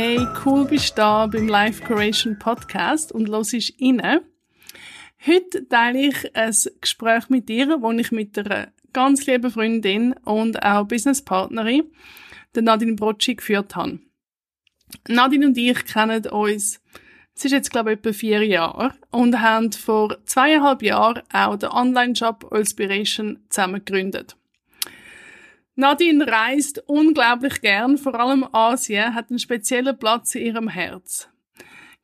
[0.00, 4.22] Hey, cool bist du da beim Life Curation Podcast und los ist inne.
[5.26, 10.62] Heute teile ich ein Gespräch mit dir, wo ich mit einer ganz lieben Freundin und
[10.62, 11.90] auch Businesspartnerin,
[12.54, 13.98] der Nadine Brocci, geführt habe.
[15.08, 16.80] Nadine und ich kennen uns,
[17.34, 21.70] es ist jetzt glaube ich etwa vier Jahre, und haben vor zweieinhalb Jahren auch den
[21.70, 24.37] Online-Shop Inspiration zusammen gegründet.
[25.80, 31.28] Nadine reist unglaublich gern, vor allem Asien hat einen speziellen Platz in ihrem Herz.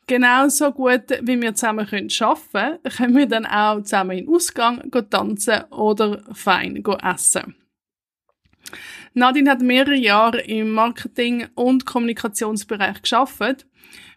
[0.07, 2.09] Genauso gut, wie wir zusammen arbeiten
[2.53, 7.57] können, können wir dann auch zusammen in den Ausgang tanzen oder fein essen.
[9.13, 13.67] Nadine hat mehrere Jahre im Marketing- und Kommunikationsbereich geschafft,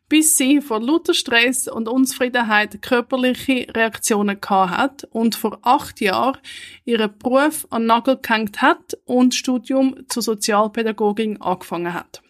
[0.09, 6.37] bis sie vor lauter Stress und Unzufriedenheit körperliche Reaktionen gehabt hat und vor acht Jahren
[6.85, 12.21] ihren Beruf an Nagel gehängt hat und Studium zur Sozialpädagogin angefangen hat.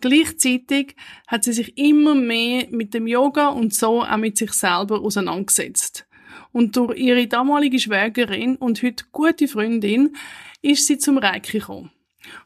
[0.00, 5.00] Gleichzeitig hat sie sich immer mehr mit dem Yoga und so auch mit sich selber
[5.00, 6.06] auseinandergesetzt.
[6.52, 10.16] Und durch ihre damalige Schwägerin und heute gute Freundin
[10.60, 11.90] ist sie zum Reiki gekommen.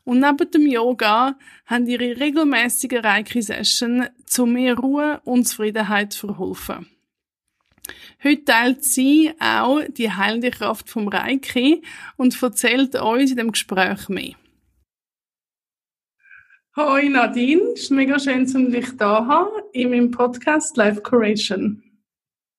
[0.04, 6.86] Und neben dem Yoga haben ihre regelmäßigen Reiki-Sessions zu mehr Ruhe und Zufriedenheit verholfen.
[8.22, 11.82] Heute teilt sie auch die heilende Kraft vom Reiki
[12.16, 14.34] und erzählt uns in dem Gespräch mehr.
[16.76, 21.00] Hoi Nadine, es ist mega schön, dass ich dich da haben in meinem Podcast Life
[21.02, 21.82] Curation.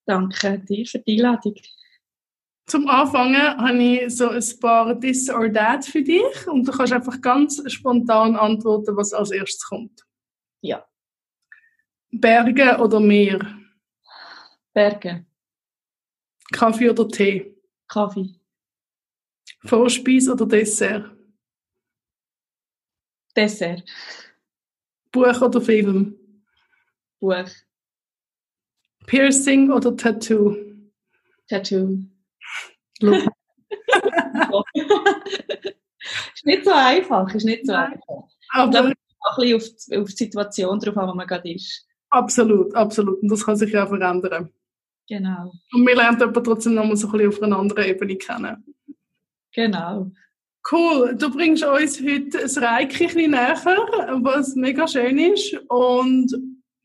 [0.05, 1.55] Danke dir für die Einladung.
[2.69, 6.93] Zum Anfangen habe ich so ein paar This or That für dich und du kannst
[6.93, 10.05] einfach ganz spontan antworten, was als erstes kommt.
[10.61, 10.87] Ja.
[12.11, 13.39] Berge oder Meer?
[14.71, 15.25] Berge.
[16.51, 17.55] Kaffee oder Tee?
[17.87, 18.35] Kaffee.
[19.65, 21.09] Vorspeis oder Dessert?
[23.35, 23.83] Dessert.
[25.11, 26.15] Buch oder Film?
[27.19, 27.49] Buch.
[29.07, 30.55] Piercing oder Tattoo?
[31.47, 32.03] Tattoo.
[36.33, 38.27] ist nicht so einfach, ist nicht so einfach.
[38.51, 39.63] Aber auch ein bisschen auf,
[40.01, 41.85] auf die Situation drauf an, wo man gerade ist.
[42.09, 43.21] Absolut, absolut.
[43.21, 44.49] Und das kann sich ja verändern.
[45.07, 45.51] Genau.
[45.73, 48.63] Und wir lernen aber trotzdem noch mal so ein bisschen auf einer anderen Ebene kennen.
[49.53, 50.11] Genau.
[50.71, 53.55] Cool, du bringst uns heute das Reiki ein bisschen näher,
[54.21, 55.55] was mega schön ist.
[55.67, 56.31] Und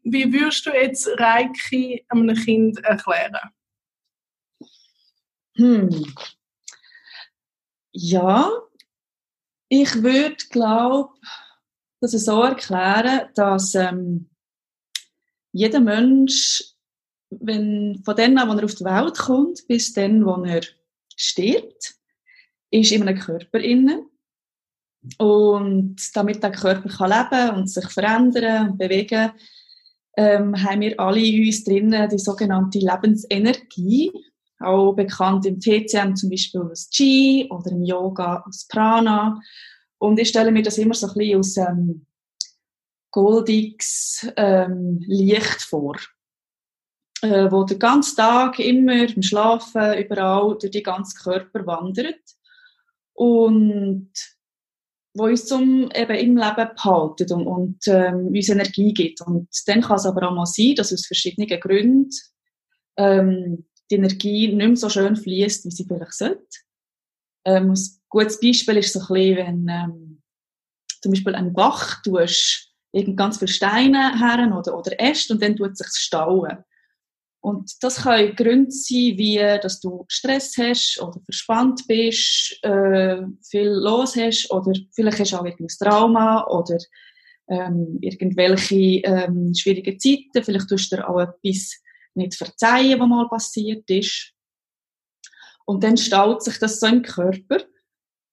[0.05, 3.37] wie würdest du jetzt Reiki einem Kind erklären?
[5.57, 6.15] Hm.
[7.93, 8.51] Ja,
[9.69, 11.15] ich würde, glaube
[12.01, 14.29] das so erklären, dass ähm,
[15.53, 16.63] jeder Mensch,
[17.31, 20.63] wenn, von dem an, wo er auf die Welt kommt, bis dann, wo er
[21.17, 21.95] stirbt,
[22.71, 24.05] ist in einem Körper inne.
[25.19, 29.33] Und damit der Körper kann leben und sich verändern und bewegen,
[30.17, 34.13] ähm, haben wir alle in uns drinnen die sogenannte Lebensenergie,
[34.65, 39.41] auch bekannt im TCM zum Beispiel als Qi oder im Yoga als Prana.
[39.99, 42.07] Und ich stelle mir das immer so ein bisschen aus ähm,
[43.11, 45.97] goldiges ähm, Licht vor,
[47.23, 52.21] äh, wo den ganzen Tag immer im Schlafen überall durch den ganzen Körper wandert
[53.13, 54.11] und
[55.15, 59.21] wo uns zum eben im Leben behalten und, und ähm, uns Energie gibt.
[59.21, 62.11] Und dann kann es aber auch mal sein, dass aus verschiedenen Gründen
[62.97, 66.45] ähm, die Energie nicht mehr so schön fließt, wie sie vielleicht sollte.
[67.45, 70.23] Ähm, ein gutes Beispiel ist so ein bisschen, wenn ähm,
[71.03, 75.57] zum Beispiel ein Bach tust, irgend ganz viele Steine her oder, oder Äste und dann
[75.57, 76.65] tut es sich stauen.
[77.41, 83.69] Und das können Gründe sein, wie dass du Stress hast oder verspannt bist, äh, viel
[83.69, 86.79] los hast oder vielleicht hast du auch irgendein Trauma oder
[87.49, 90.43] ähm, irgendwelche ähm, schwierige Zeiten.
[90.43, 91.84] Vielleicht tust du dir auch etwas
[92.17, 94.33] nicht verzeihen, was mal passiert ist.
[95.67, 97.59] Und dann staut sich das so im Körper.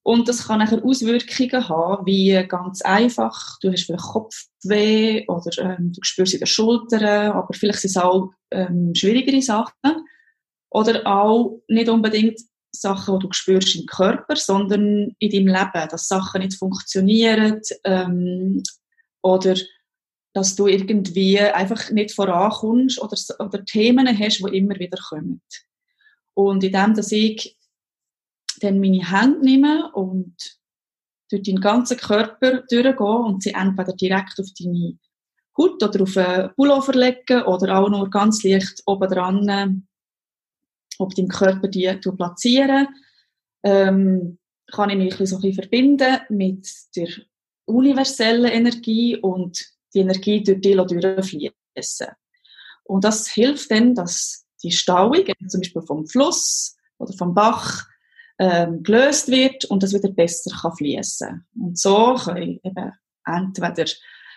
[0.03, 5.93] Und das kann nachher Auswirkungen haben, wie ganz einfach, du hast vielleicht Kopfweh oder ähm,
[5.93, 10.07] du spürst in den Schultern, aber vielleicht sind es auch ähm, schwierigere Sachen.
[10.71, 12.39] Oder auch nicht unbedingt
[12.71, 18.63] Sachen, die du spürst im Körper, sondern in deinem Leben, dass Sachen nicht funktionieren ähm,
[19.21, 19.55] oder
[20.33, 25.41] dass du irgendwie einfach nicht vorankommst oder, oder Themen hast, die immer wieder kommen.
[26.33, 27.57] Und in dem, dass ich
[28.61, 30.35] dann meine Hände nehme und
[31.29, 34.97] durch deinen ganzen Körper durchgehe und sie entweder direkt auf deine
[35.57, 39.87] Haut oder auf einen Pullover legen oder auch nur ganz leicht oben dran
[40.97, 42.87] auf deinem Körper die platzieren,
[43.63, 44.37] ähm,
[44.71, 47.09] kann ich mich so ein bisschen verbinden mit der
[47.65, 52.07] universellen Energie und die Energie durch die durchfließen.
[52.83, 57.87] Und das hilft dann, dass die Stauung, zum Beispiel vom Fluss oder vom Bach,
[58.39, 61.45] ähm, gelöst wird und das wieder besser kann fließen.
[61.55, 62.91] Und so können eben
[63.25, 63.85] entweder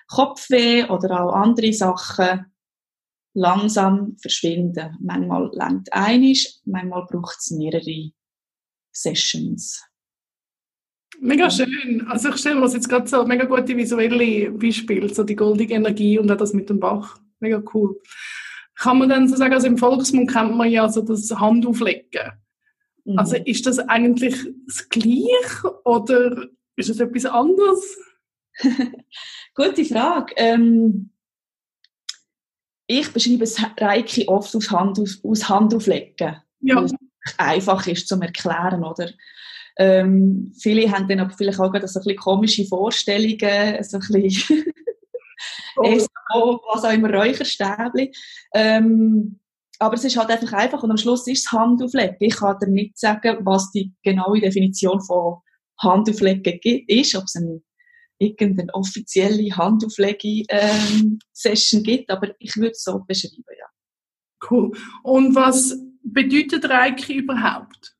[0.09, 2.53] Kopfweh oder auch andere Sachen
[3.35, 4.97] langsam verschwinden.
[5.01, 8.11] Manchmal längt einisch, manchmal braucht es mehrere
[8.93, 9.83] Sessions.
[11.21, 12.07] Mega schön.
[12.09, 15.75] Also ich stelle mir das jetzt gerade so mega gute visuelle Beispiele, so die goldige
[15.75, 17.19] Energie und auch das mit dem Bach.
[17.41, 18.01] Mega cool.
[18.77, 22.33] Kann man dann so sagen, also im Volksmund kennt man ja so das Handauflegen.
[23.05, 23.19] Mhm.
[23.19, 27.99] Also ist das eigentlich das Gleiche oder ist es etwas anderes?
[29.55, 30.35] Gute Frage.
[30.37, 31.11] Ähm,
[32.87, 36.37] ich beschreibe es Reiki oft aus Hand, aus, aus Hand auflegen.
[36.61, 36.77] Ja.
[36.77, 36.95] Weil es
[37.39, 39.11] einfach ist zum Erklären, oder?
[39.77, 44.65] Ähm, viele haben dann aber vielleicht auch so ein bisschen komische Vorstellungen, so ein bisschen
[45.77, 46.61] oh.
[46.73, 48.11] was auch immer, Räucherstäbchen.
[48.55, 49.41] Ähm,
[49.81, 52.17] aber es ist halt einfach einfach und am Schluss ist es Handauflegen.
[52.21, 55.39] Ich kann dir nicht sagen, was die genaue Definition von
[55.83, 57.65] Handauflegen ist, ob es ein
[58.19, 63.67] irgendeine offizielle Handauflege-Session ähm, gibt, aber ich würde es so beschreiben, ja.
[64.49, 64.71] Cool.
[65.03, 67.97] Und was bedeutet Reiki überhaupt?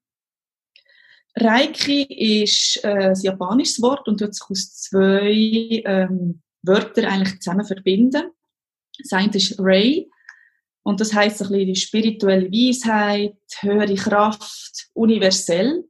[1.37, 7.65] Reiki ist äh, ein japanisches Wort und wird sich aus zwei ähm, Wörtern eigentlich zusammen
[7.65, 8.31] verbinden.
[8.99, 10.07] Das eine ist Rei
[10.85, 15.85] und das heißt ein bisschen die spirituelle Weisheit, höhere Kraft, universell.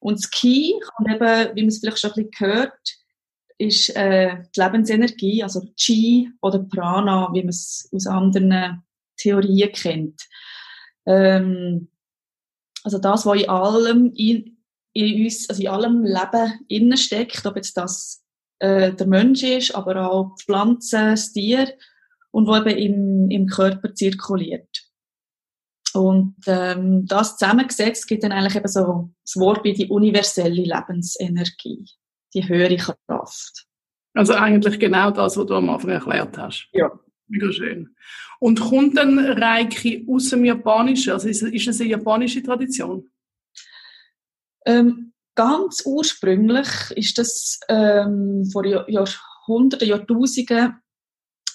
[0.00, 2.96] Und das Ki kommt eben, wie man es vielleicht schon ein bisschen gehört,
[3.58, 8.82] ist äh, die Lebensenergie, also Chi oder Prana, wie man es aus anderen
[9.16, 10.22] Theorien kennt.
[11.06, 11.88] Ähm,
[12.82, 14.61] also das, was in allem in,
[14.92, 18.24] in uns, also in allem Leben innen steckt, ob jetzt das
[18.58, 21.72] äh, der Mensch ist, aber auch die Pflanzen, das Tier
[22.30, 24.68] und wo eben im, im Körper zirkuliert.
[25.94, 31.86] Und ähm, das zusammengesetzt gibt dann eigentlich eben so das Wort wie die universelle Lebensenergie
[32.34, 33.66] die höhere Kraft.
[34.14, 36.68] Also eigentlich genau das, was du am Anfang erklärt hast.
[36.72, 36.90] Ja.
[37.28, 37.94] Mega schön.
[38.40, 41.12] Und kommt dann Reiki aus dem Japanischen?
[41.12, 43.08] Also ist, ist es eine japanische Tradition?
[44.66, 50.76] Ähm, ganz ursprünglich ist das ähm, vor Jahrhunderten, Jahrtausenden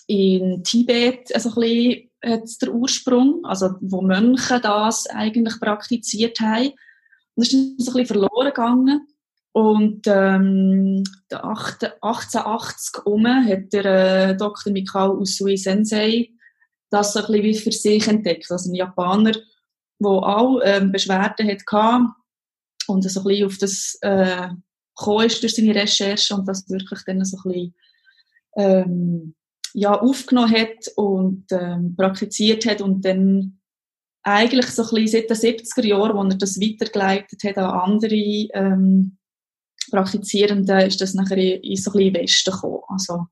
[0.07, 6.71] in Tibet also ein bisschen, der Ursprung, also wo Mönche das eigentlich praktiziert haben.
[7.35, 9.07] Und das ist ein bisschen verloren gegangen.
[9.51, 13.85] Und ähm, 1880 um hat der
[14.29, 14.71] äh, Dr.
[14.71, 16.29] Mikao Usui Sensei
[16.89, 18.49] das ein bisschen wie für sich entdeckt.
[18.51, 19.33] Also ein Japaner,
[19.99, 21.65] der auch ähm, Beschwerden hatte
[22.89, 24.49] und so ein bisschen auf das äh,
[24.97, 27.75] gekommen ist durch seine Recherche und das wirklich dann so ein bisschen
[28.57, 29.35] ähm,
[29.73, 33.59] ja, aufgenommen hat und ähm, praktiziert hat und dann
[34.23, 38.15] eigentlich so ein bisschen seit den 70er Jahren, wo er das weitergeleitet hat an andere
[38.15, 39.17] ähm,
[39.89, 42.81] Praktizierenden ist das nachher in so ein bisschen Westen gekommen.
[42.87, 43.27] Also,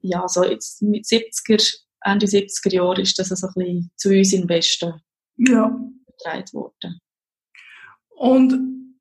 [0.00, 4.32] ja, so jetzt mit 70er, Ende 70er Jahren ist das so ein bisschen zu uns
[4.32, 4.94] im Westen
[5.36, 5.78] ja.
[6.06, 7.00] getragen worden.
[8.22, 8.94] Und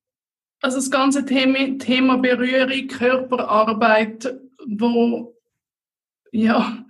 [0.61, 4.35] also das ganze Thema, Thema Berührung, Körperarbeit,
[4.67, 5.35] wo
[6.31, 6.83] ja,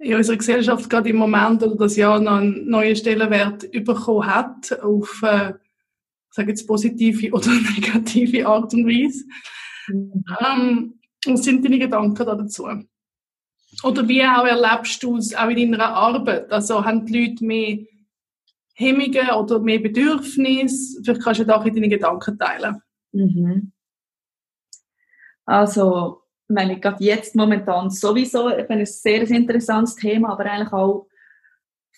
[0.00, 4.72] in unserer Gesellschaft gerade im Moment oder das Jahr noch einen neuen Stellenwert bekommen hat
[4.82, 5.52] auf äh,
[6.30, 9.24] sage jetzt positive oder negative Art und Weise.
[9.88, 12.66] Ähm, was sind deine Gedanken dazu?
[13.84, 16.50] Oder wie auch erlebst du es auch in deiner Arbeit?
[16.50, 17.78] Also haben die Leute mehr
[18.78, 21.00] Hemmungen oder mehr Bedürfnisse?
[21.02, 22.82] Vielleicht kannst du da auch deine Gedanken teilen.
[23.12, 23.72] Mhm.
[25.44, 31.06] Also, ich meine, gerade jetzt momentan sowieso ein sehr interessantes Thema, aber eigentlich auch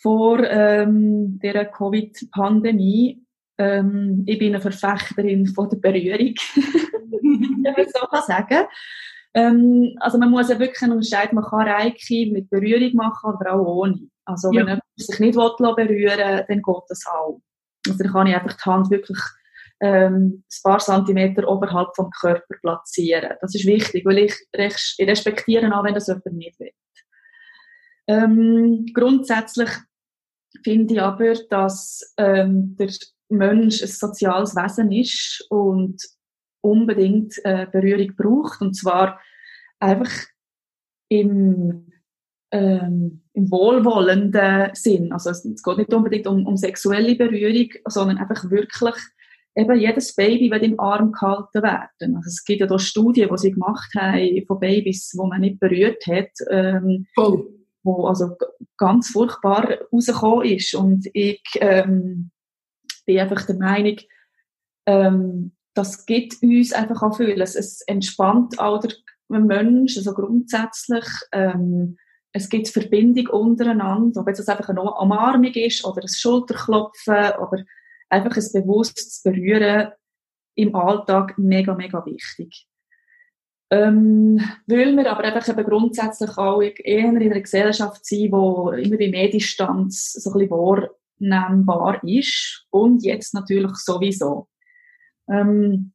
[0.01, 3.25] vor ähm, der Covid-Pandemie
[3.61, 6.35] ähm, ich bin eine Verfechterin von der Berührung,
[7.63, 8.67] wenn man so kann sagen.
[9.35, 13.67] Ähm, also man muss ja wirklich unterscheiden, man kann Reiki mit Berührung machen, aber auch
[13.67, 14.01] ohne.
[14.31, 14.75] Also wenn ja.
[14.75, 17.41] jemand sich nicht berühren will, dann geht das auch.
[17.87, 19.19] Also dann kann ich einfach die Hand wirklich
[19.81, 23.37] ähm, ein paar Zentimeter oberhalb vom Körper platzieren.
[23.41, 26.73] Das ist wichtig, weil ich, ich respektiere auch, wenn das jemand nicht will.
[28.07, 29.71] Ähm, grundsätzlich
[30.65, 32.91] finde ich aber, dass ähm, der
[33.29, 36.03] Mensch ein soziales Wesen ist und
[36.61, 38.61] unbedingt äh, Berührung braucht.
[38.61, 39.21] Und zwar
[39.79, 40.11] einfach
[41.09, 41.93] im,
[42.51, 45.13] ähm, im wohlwollenden Sinn.
[45.13, 48.95] Also es, geht nicht unbedingt um, um sexuelle Berührung, sondern einfach wirklich
[49.57, 52.17] eben jedes Baby wird im Arm gehalten werden.
[52.17, 55.61] Also es gibt ja da Studien, die sie gemacht haben von Babys, wo man nicht
[55.61, 57.49] berührt hat, ähm, Voll.
[57.83, 58.37] wo also
[58.77, 60.75] ganz furchtbar rausgekommen ist.
[60.75, 62.31] Und ich ähm,
[63.07, 63.97] bin einfach der Meinung,
[64.87, 67.41] ähm, das gibt uns einfach auch viel.
[67.41, 68.93] Es, es entspannt auch der
[69.29, 71.07] Mensch, also grundsätzlich.
[71.33, 71.97] Ähm,
[72.33, 77.65] es gibt Verbindung untereinander, ob jetzt das einfach eine Umarmung ist oder ein Schulterklopfen oder
[78.09, 79.93] einfach ein bewusstes Berühren
[80.55, 82.67] im Alltag mega, mega wichtig.
[83.73, 88.97] Ähm, weil wir aber einfach eben grundsätzlich auch eher in einer Gesellschaft sind, wo immer
[88.97, 90.51] bei Medienstands so ein bisschen
[91.21, 94.49] wahrnehmbar ist und jetzt natürlich sowieso.
[95.29, 95.93] Ähm,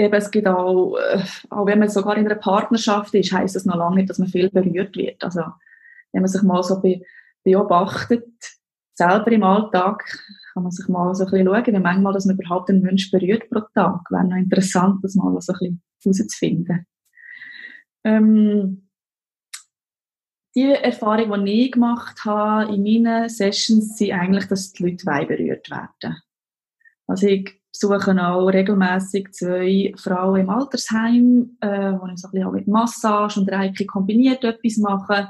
[0.00, 3.64] eben, es gibt auch, äh, auch wenn man sogar in einer Partnerschaft ist, heißt das
[3.64, 5.22] noch lange nicht, dass man viel berührt wird.
[5.22, 5.42] Also,
[6.12, 7.02] wenn man sich mal so be
[7.42, 8.28] beobachtet,
[8.94, 10.04] selber im Alltag,
[10.52, 13.10] kann man sich mal so ein bisschen schauen, wie manchmal, dass man überhaupt einen Mensch
[13.10, 14.02] berührt pro Tag.
[14.10, 16.86] Wäre noch interessant, das mal so ein bisschen herauszufinden.
[18.04, 18.88] Ähm,
[20.54, 25.70] die Erfahrung, die ich gemacht habe in meinen Sessions, sind eigentlich, dass die Leute berührt
[25.70, 26.16] werden.
[27.06, 32.46] Also ich besuche auch regelmäßig zwei Frauen im Altersheim, äh, wo ich so ein bisschen
[32.46, 35.28] auch mit Massage und Reiki kombiniert etwas mache.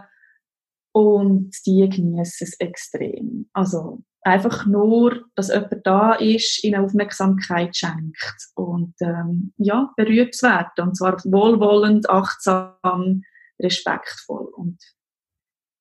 [0.92, 3.48] Und die genießen es extrem.
[3.52, 10.46] Also einfach nur, dass jemand da ist, ihnen Aufmerksamkeit schenkt und ähm, ja, berührt zu
[10.46, 10.88] werden.
[10.88, 13.22] Und zwar wohlwollend, achtsam,
[13.60, 14.48] respektvoll.
[14.56, 14.78] Und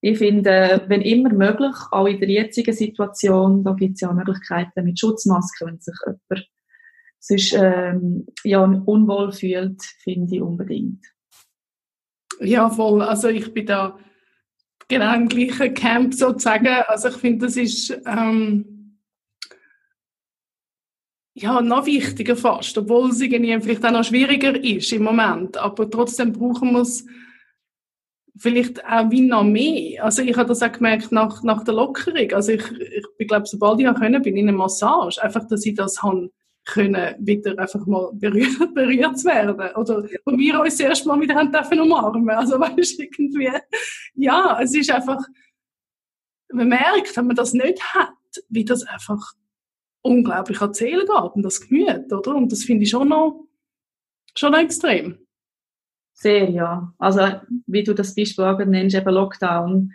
[0.01, 4.85] ich finde, wenn immer möglich, auch in der jetzigen Situation, da gibt es ja Möglichkeiten
[4.85, 6.47] mit Schutzmasken, wenn sich jemand
[7.19, 11.05] sonst ähm, ja, unwohl fühlt, finde ich unbedingt.
[12.39, 13.01] Ja, voll.
[13.01, 13.99] Also ich bin da
[14.87, 16.67] genau im gleichen Camp sozusagen.
[16.87, 18.97] Also ich finde, das ist ähm,
[21.33, 25.57] ja noch wichtiger fast, obwohl es irgendwie vielleicht auch noch schwieriger ist im Moment.
[25.57, 27.05] Aber trotzdem brauchen wir es
[28.39, 30.03] vielleicht auch wie noch mehr.
[30.03, 32.31] Also ich habe das auch gemerkt nach, nach der Lockerung.
[32.31, 32.63] Also ich,
[33.17, 35.21] ich glaube, sobald ich auch können, bin in einer Massage.
[35.21, 36.31] Einfach, dass ich das habe
[36.65, 39.75] können wieder einfach mal berührt, berührt zu werden.
[39.75, 42.29] Oder wo wir uns erst mal wieder haben dürfen umarmen.
[42.29, 43.49] Also weißt irgendwie,
[44.15, 45.19] ja, es ist einfach,
[46.51, 48.13] man merkt, wenn man das nicht hat,
[48.49, 49.33] wie das einfach
[50.01, 52.35] unglaublich Seele geht und das Gemüt, oder?
[52.35, 53.47] Und das finde ich schon noch,
[54.35, 55.19] schon noch extrem.
[56.21, 56.93] Sehr, ja.
[56.97, 57.21] Also,
[57.65, 59.93] wie du das Beispiel auch nennst, eben Lockdown,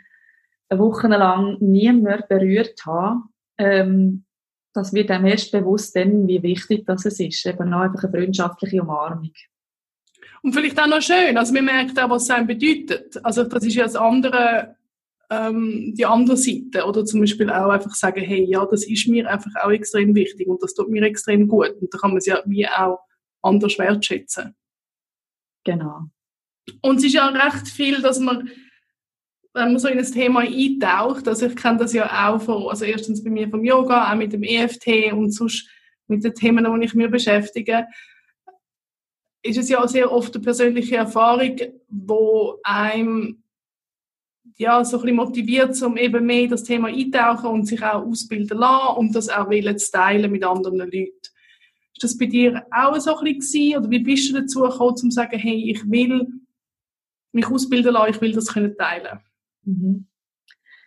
[0.70, 3.24] eine Woche lang niemand berührt haben,
[3.58, 4.24] ähm,
[4.72, 7.46] das wird einem erst bewusst dann, wie wichtig das ist.
[7.46, 9.32] Eben auch einfach eine freundschaftliche Umarmung.
[10.42, 13.22] Und vielleicht auch noch schön, also man merkt auch, was es einem bedeutet.
[13.22, 14.76] Also das ist ja das andere,
[15.28, 16.86] ähm, die andere Seite.
[16.86, 20.48] Oder zum Beispiel auch einfach sagen, hey, ja, das ist mir einfach auch extrem wichtig
[20.48, 21.74] und das tut mir extrem gut.
[21.82, 23.00] Und da kann man es ja wie auch
[23.42, 24.54] anders wertschätzen.
[25.64, 26.08] Genau.
[26.80, 28.50] Und es ist ja recht viel, dass man
[29.54, 32.84] wenn man so in das Thema eintaucht, also ich kenne das ja auch von, also
[32.84, 35.68] erstens bei mir vom Yoga, auch mit dem EFT und sonst
[36.08, 37.86] mit den Themen, die ich mir beschäftige,
[39.42, 41.56] ist es ja sehr oft eine persönliche Erfahrung,
[41.88, 43.44] wo einem
[44.56, 48.58] ja, so ein bisschen motiviert, um eben mehr das Thema eintauchen und sich auch ausbilden
[48.58, 51.10] lassen und das auch wollen zu teilen mit anderen Leuten.
[51.92, 54.96] Ist das bei dir auch so ein bisschen oder wie bist du dazu gekommen, um
[54.96, 56.26] zu sagen, hey, ich will
[57.34, 59.20] mich ausbilden lassen, ich will das können teilen?
[59.62, 60.06] Mhm.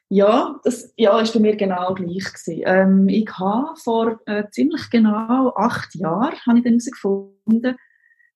[0.10, 2.64] Ja, das ja, ist bei mir genau gleich gewesen.
[2.66, 7.76] Ähm, ich habe vor äh, ziemlich genau acht Jahren, habe ich dann herausgefunden,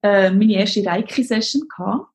[0.03, 2.07] äh, meine erste Reiki-Session gehabt,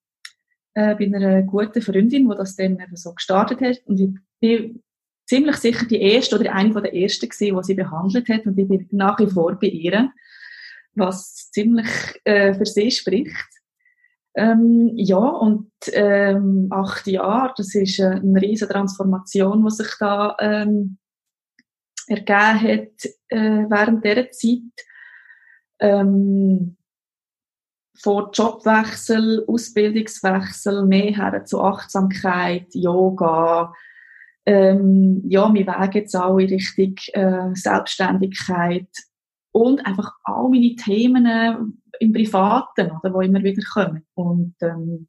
[0.74, 3.78] äh, bei einer guten Freundin, die das dann eben so gestartet hat.
[3.86, 4.10] Und ich
[4.40, 4.82] bin
[5.24, 8.44] ziemlich sicher die erste oder eine der ersten gewesen, die sie behandelt hat.
[8.44, 10.12] Und ich bin nach wie vor bei ihr,
[10.94, 11.88] was ziemlich
[12.24, 13.55] äh, für sie spricht.
[14.36, 20.98] Ähm, ja, und ähm, acht Jahre, das ist eine riesige Transformation, die sich da ähm,
[22.06, 24.86] ergeben hat äh, während dieser Zeit.
[25.80, 26.76] Ähm,
[28.02, 33.72] von Jobwechsel, Ausbildungswechsel, mehr her zu Achtsamkeit, Yoga,
[34.44, 38.88] ähm, ja, wir Weg jetzt auch in Richtung äh, Selbstständigkeit
[39.52, 41.56] und einfach all meine Themen äh,
[42.00, 44.06] im Privaten, oder, wo immer wieder kommen.
[44.14, 45.08] Und ähm,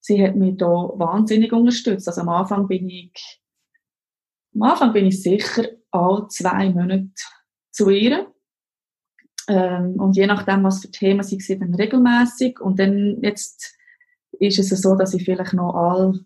[0.00, 2.08] sie hat mich da wahnsinnig unterstützt.
[2.08, 3.40] Also am Anfang bin ich,
[4.54, 7.10] am Anfang bin ich sicher alle zwei Monate
[7.70, 8.32] zu ihr.
[9.48, 12.60] Ähm, und je nachdem, was für Themen sie sind, dann regelmäßig.
[12.60, 13.76] Und dann jetzt
[14.32, 16.20] ist es so, dass ich vielleicht noch all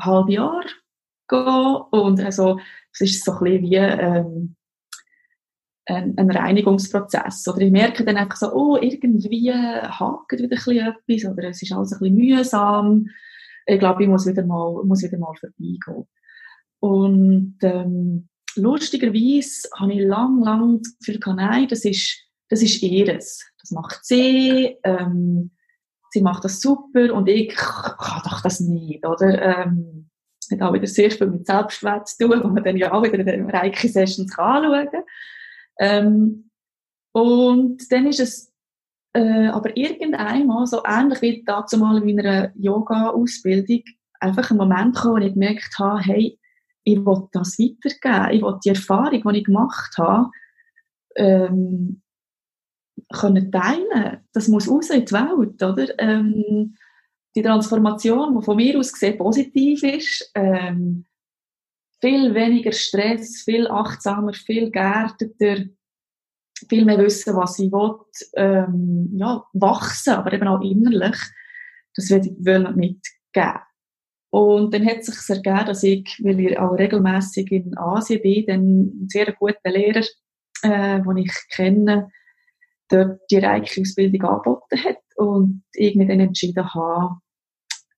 [0.00, 0.64] halb Jahr
[1.28, 1.84] gehe.
[1.90, 2.60] Und also,
[2.92, 4.56] es ist so ein bisschen wie, ähm,
[5.86, 7.46] ein, ein Reinigungsprozess.
[7.48, 11.62] Oder ich merke dann einfach so, oh, irgendwie hakt wieder ein bisschen etwas oder es
[11.62, 13.06] ist alles ein bisschen mühsam.
[13.66, 16.06] Ich glaube, ich muss wieder mal, muss wieder mal vorbeigehen.
[16.80, 22.82] Und ähm, lustigerweise habe ich lang, lang das Gefühl gehabt, nein, das ist, das ist
[22.82, 23.44] ihres.
[23.60, 25.52] Das macht sie, ähm,
[26.10, 29.64] sie macht das super und ich kann doch das nicht, oder?
[29.66, 30.10] Ähm,
[30.50, 33.18] hat auch wieder sehr viel mit Selbstwert zu tun, wo man dann ja auch wieder
[33.18, 35.02] in den Reiki-Sessions anschauen kann.
[35.78, 36.50] Ähm,
[37.12, 38.52] und dann ist es
[39.16, 43.82] äh, aber irgendeinmal, so ähnlich wie dazu mal in meiner Yoga-Ausbildung,
[44.20, 46.38] einfach ein Moment gekommen, wo ich gemerkt habe, hey,
[46.84, 48.36] ich will das weitergeben.
[48.36, 50.30] Ich will die Erfahrung, die ich gemacht habe,
[51.16, 52.02] ähm,
[53.12, 54.20] können teilen.
[54.32, 55.98] Das muss raus in die Welt, oder?
[55.98, 56.76] Ähm,
[57.34, 61.06] die Transformation, die von mir aus gesehen positiv ist, ähm,
[62.00, 65.64] viel weniger Stress, viel achtsamer, viel geerdeter,
[66.68, 67.96] viel mehr wissen, was ich will,
[68.34, 71.18] ähm, ja, wachsen, aber eben auch innerlich,
[71.94, 73.60] das will ich mitgeben.
[74.30, 78.46] Und dann hat es sich ergeben, dass ich, weil ich auch regelmäßig in Asien bin,
[78.46, 80.04] dann einen sehr guten Lehrer,
[80.62, 82.10] äh, den ich kenne,
[82.88, 87.16] dort die Reiki-Ausbildung angeboten hat und ich mir dann entschieden habe,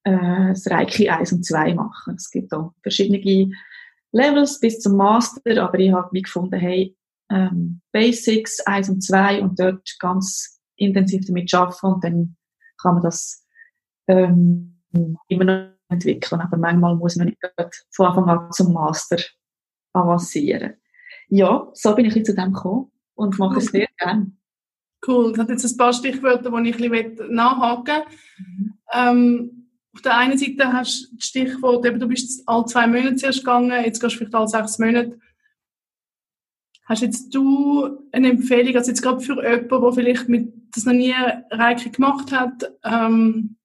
[0.03, 2.15] äh, das Reiki 1 und 2 machen.
[2.15, 3.19] Es gibt auch verschiedene
[4.11, 6.95] Levels bis zum Master, aber ich habe gefunden, hey,
[7.31, 12.37] ähm, Basics 1 und 2 und dort ganz intensiv damit arbeiten und dann
[12.81, 13.45] kann man das
[14.07, 14.81] ähm,
[15.27, 16.41] immer noch entwickeln.
[16.41, 17.39] Aber manchmal muss man nicht
[17.91, 19.17] von Anfang an zum Master
[19.93, 20.75] avancieren.
[21.27, 24.31] Ja, so bin ich zu dem gekommen und mache es sehr gerne.
[25.07, 28.03] Cool, das hat jetzt ein paar Stichwörter, die ich ein bisschen nachhaken
[28.37, 28.73] mhm.
[28.93, 33.15] ähm, auf der einen Seite hast du das Stichwort, eben, du bist alle zwei Monate
[33.15, 35.19] zuerst gegangen, jetzt gehst du vielleicht alle sechs Monate.
[36.85, 40.93] Hast jetzt du eine Empfehlung, also jetzt gerade für jemanden, der vielleicht mit, das noch
[40.93, 41.13] nie
[41.51, 43.57] Reiki gemacht hat, ähm,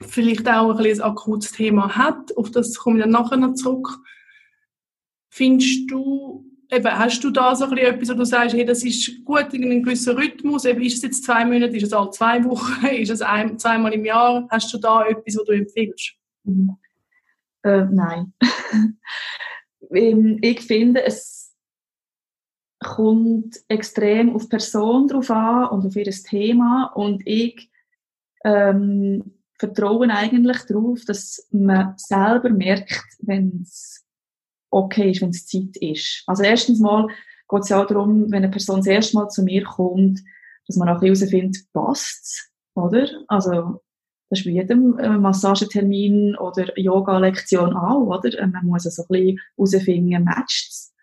[0.00, 3.98] vielleicht auch ein, ein akutes Thema hat, auf das komme ich dann nachher noch zurück.
[5.30, 8.84] Findest du, eben, hast du da so ein bisschen etwas, wo du sagst, hey, das
[8.84, 12.10] ist gut in einem gewissen Rhythmus, eben, ist es jetzt zwei Monate, ist es alle
[12.10, 16.14] zwei Wochen, ist es ein, zweimal im Jahr, hast du da etwas, was du empfiehlst?
[16.44, 16.76] Mhm.
[17.62, 18.32] Äh, nein.
[19.90, 21.54] Ähm, ich finde, es
[22.80, 27.70] kommt extrem auf die Person drauf an und auf ihr Thema und ich
[28.44, 34.03] ähm, vertraue eigentlich darauf, dass man selber merkt, wenn es
[34.74, 36.22] okay ist, wenn es Zeit ist.
[36.26, 37.06] Also erstens mal
[37.48, 40.20] geht es ja auch darum, wenn eine Person das erste Mal zu mir kommt,
[40.66, 43.08] dass man auch herausfindet, passt oder?
[43.28, 43.80] Also
[44.30, 48.36] das ist bei jedem äh, Massagetermin oder Yoga-Lektion auch, oder?
[48.38, 50.94] Äh, man muss also ein bisschen herausfinden, matcht es.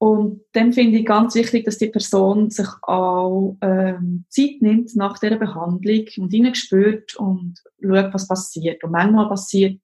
[0.00, 5.18] Und dann finde ich ganz wichtig, dass die Person sich auch ähm, Zeit nimmt nach
[5.18, 8.84] der Behandlung und hineinspürt und schaut, was passiert.
[8.84, 9.80] Und manchmal passiert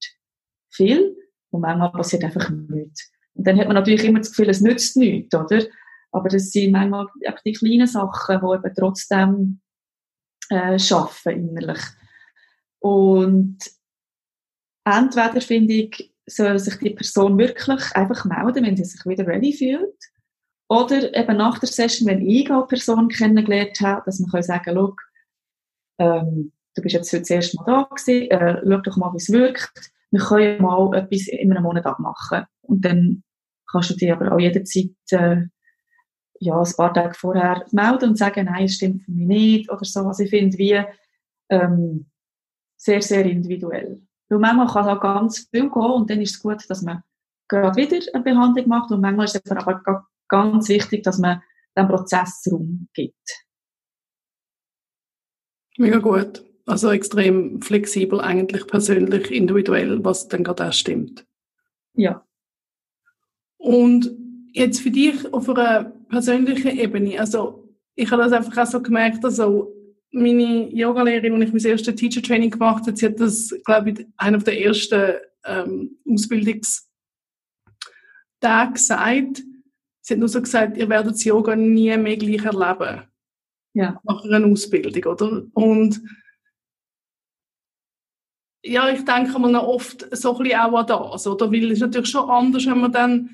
[0.71, 1.17] viel
[1.55, 3.13] und manchmal passiert einfach nichts.
[3.35, 5.65] Und dann hat man natürlich immer das Gefühl, es nützt nichts, oder?
[6.11, 9.61] Aber das sind manchmal auch die kleinen Sachen, die eben trotzdem
[10.51, 11.81] äh, schaffen innerlich.
[12.81, 13.59] Und
[14.85, 19.53] entweder finde ich, soll sich die Person wirklich einfach melden, wenn sie sich wieder ready
[19.53, 19.99] fühlt.
[20.69, 24.73] Oder eben nach der Session, wenn ich eine Person kennengelernt habe, dass man kann sagen,
[24.75, 24.97] schau,
[25.99, 29.19] ähm, du bist jetzt heute das erste Mal da gewesen, äh, schau doch mal, wie
[29.19, 32.45] es wirkt wir können mal etwas in einem Monat abmachen.
[32.63, 33.25] Und dann
[33.69, 35.43] kannst du dich aber auch jederzeit äh,
[36.39, 39.85] ja, ein paar Tage vorher melden und sagen, nein, es stimmt für mich nicht oder
[39.85, 40.01] so.
[40.01, 40.81] Also ich finde wie
[41.49, 42.07] ähm,
[42.77, 44.03] sehr, sehr individuell.
[44.29, 47.03] Weil manchmal kann auch ganz viel gehen und dann ist es gut, dass man
[47.49, 51.43] gerade wieder eine Behandlung macht und manchmal ist es aber ganz wichtig, dass man
[51.77, 53.45] dem Prozess Raum gibt.
[55.77, 56.45] Mega gut.
[56.67, 61.27] Also extrem flexibel, eigentlich persönlich, individuell, was dann gerade auch stimmt.
[61.95, 62.27] Ja.
[63.59, 64.11] Und
[64.53, 69.25] jetzt für dich auf einer persönlichen Ebene, also ich habe das einfach auch so gemerkt,
[69.25, 69.73] also
[70.11, 74.07] meine Yogalehrerin, als ich mein erstes Teacher Training gemacht habe, sie hat das, glaube ich,
[74.17, 76.79] einer der ersten ähm, Ausbildungstage
[78.73, 79.43] gesagt,
[80.07, 83.05] Sie hat nur so gesagt, ihr werdet das Yoga nie mehr gleich erleben.
[83.73, 83.99] Ja.
[84.05, 85.47] Nach einer Ausbildung, oder?
[85.55, 86.03] Und
[88.67, 91.53] ja, ich denke mal noch oft so ein bisschen auch an das, oder?
[91.53, 93.31] Weil es ist natürlich schon anders, wenn man dann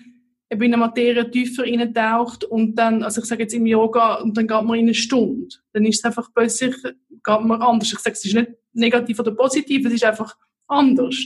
[0.48, 4.48] in eine Materie tiefer eintaucht und dann, also ich sage jetzt im Yoga, und dann
[4.48, 5.54] geht man in eine Stunde.
[5.72, 7.92] Dann ist es einfach plötzlich, geht man anders.
[7.92, 11.16] Ich sage, es ist nicht negativ oder positiv, es ist einfach anders.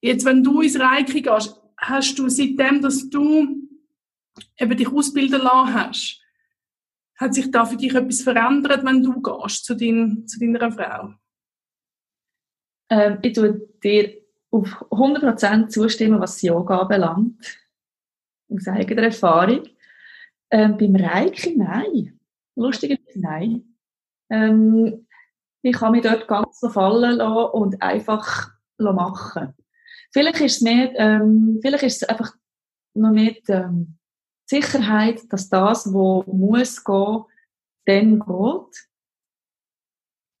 [0.00, 3.68] Jetzt, wenn du ins Reiki gehst, hast du seitdem, dass du
[4.58, 6.22] eben dich ausbilden lassen hast,
[7.16, 11.12] hat sich da für dich etwas verändert, wenn du gehst zu, dein, zu deiner Frau?
[12.90, 14.14] Ähm, ich tue dir
[14.50, 17.60] auf 100% zustimmen, was Yoga anbelangt.
[18.50, 19.62] Aus eigener Erfahrung.
[20.50, 22.18] Ähm, beim Reiki, nein.
[22.56, 23.76] Lustigerweise, nein.
[24.30, 25.06] Ähm,
[25.62, 29.54] ich kann mich dort ganz so fallen lassen und einfach machen.
[30.12, 32.32] Vielleicht ist es mehr, ähm, vielleicht ist es einfach
[32.94, 33.98] noch nicht ähm,
[34.46, 37.24] Sicherheit, dass das, wo muss gehen,
[37.84, 38.87] dann geht.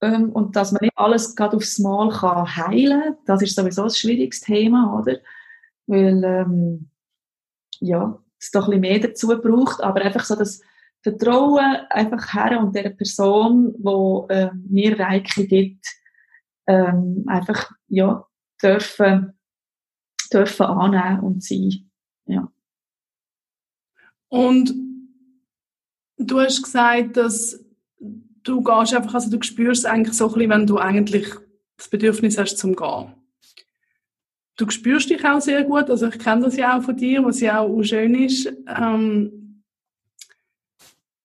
[0.00, 3.90] Ähm, und dass man nicht alles gerade aufs Mal kann heilen das ist sowieso ein
[3.90, 5.18] schwieriges Thema, oder?
[5.86, 6.90] Weil, ähm,
[7.80, 10.60] ja, es doch ein bisschen mehr dazu braucht, aber einfach so das
[11.02, 15.86] Vertrauen einfach her und der Person, wo äh, mir Reiki gibt,
[16.66, 18.26] ähm, einfach, ja,
[18.62, 19.38] dürfen,
[20.32, 21.90] dürfen annehmen und sein,
[22.26, 22.50] ja.
[24.28, 24.74] Und
[26.18, 27.64] du hast gesagt, dass
[28.48, 31.26] du gehst einfach, also du spürst eigentlich so ein bisschen, wenn du eigentlich
[31.76, 33.12] das Bedürfnis hast zum Gehen.
[34.56, 37.40] Du spürst dich auch sehr gut, also ich kenne das ja auch von dir, was
[37.40, 38.52] ja auch schön ist.
[38.66, 39.62] Ähm,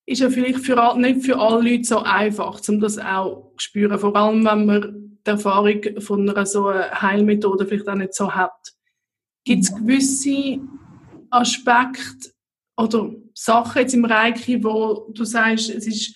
[0.06, 3.98] ist ja vielleicht für, nicht für alle Leute so einfach, um das auch zu spüren,
[3.98, 8.36] vor allem wenn man die Erfahrung von einer so einer Heilmethode vielleicht auch nicht so
[8.36, 8.74] hat.
[9.46, 10.60] Gibt es gewisse
[11.30, 12.32] Aspekte
[12.78, 16.16] oder Sachen jetzt im Reiki, wo du sagst, es ist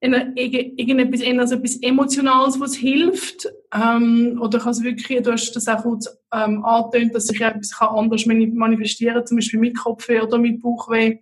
[0.00, 3.48] irgendetwas eher so etwas Emotionales, was hilft?
[3.72, 7.76] Ähm, oder kann es wirklich, du hast das auch kurz ähm, angetönt, dass sich etwas
[7.76, 11.18] kann anders manifestieren kann, zum Beispiel mit Kopfweh oder mit Bauchweh.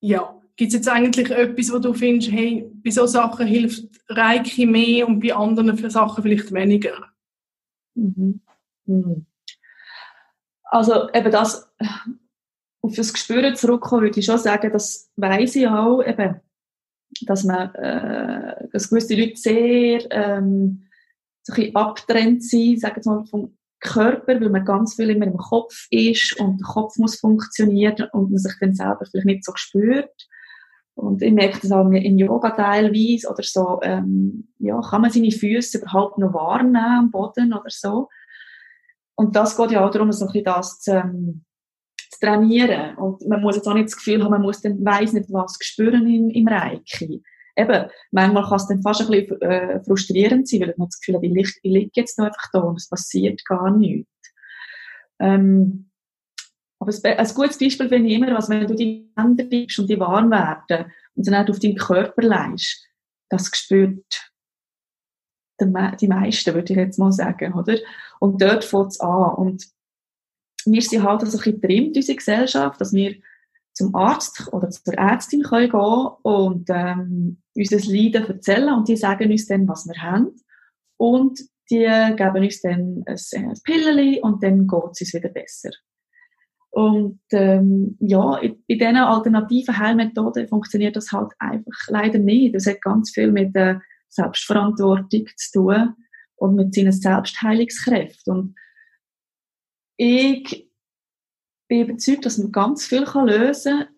[0.00, 4.66] Ja, gibt es jetzt eigentlich etwas, wo du findest, hey, bei solchen Sachen hilft Reiki
[4.66, 7.12] mehr und bei anderen Sachen vielleicht weniger?
[7.94, 8.40] Mhm.
[8.86, 9.26] Mhm.
[10.64, 11.72] Also eben das,
[12.86, 16.40] auf das Gespür zurückkommen, würde ich schon sagen, das weiss ich auch, eben,
[17.22, 20.86] dass man, äh, dass gewisse Leute sehr, ähm,
[21.42, 25.26] so ein bisschen abtrennt sind, sagen wir mal, vom Körper, weil man ganz viel immer
[25.26, 29.44] im Kopf ist und der Kopf muss funktionieren und man sich dann selber vielleicht nicht
[29.44, 30.28] so spürt.
[30.94, 35.30] Und ich merke das auch in Yoga teilweise oder so, ähm, ja, kann man seine
[35.30, 38.08] Füße überhaupt noch wahrnehmen am Boden oder so.
[39.14, 41.45] Und das geht ja auch darum, so ein bisschen das zu, ähm,
[42.10, 42.96] zu trainieren.
[42.96, 45.56] Und man muss jetzt auch nicht das Gefühl haben, man muss dann weiss nicht was
[45.60, 47.22] spüren im, im Reiki.
[47.56, 51.16] Eben, manchmal kann es dann fast ein bisschen äh, frustrierend sein, weil man das Gefühl
[51.16, 54.10] hat, ich, liege, ich liege jetzt noch einfach da und es passiert gar nichts.
[55.18, 55.90] Ähm,
[56.78, 59.98] aber ein gutes Beispiel finde ich immer, was wenn du die Hände gibst und die
[59.98, 62.86] warm werden und dann auch auf deinen Körper leist,
[63.30, 64.30] das spürt
[65.58, 67.78] die meisten, würde ich jetzt mal sagen, oder?
[68.20, 69.34] Und dort fängt es an.
[69.36, 69.64] Und
[70.66, 73.16] wir sind halt so ein bisschen getrimmt, unsere Gesellschaft, dass wir
[73.72, 79.30] zum Arzt oder zur Ärztin können gehen und ähm, unser Leiden erzählen und die sagen
[79.30, 80.34] uns dann, was wir haben.
[80.96, 81.84] Und die
[82.16, 85.70] geben uns dann ein, ein und dann geht es uns wieder besser.
[86.70, 92.54] Und ähm, ja, in, in diesen alternativen Heilmethoden funktioniert das halt einfach leider nicht.
[92.54, 95.94] Das hat ganz viel mit der Selbstverantwortung zu tun
[96.36, 98.32] und mit seinen Selbstheilungskräften.
[98.32, 98.54] Und
[99.96, 100.70] ich
[101.68, 103.88] bin überzeugt, dass man ganz viel lösen kann,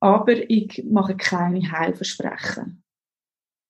[0.00, 2.82] aber ich mache keine Heilversprechen.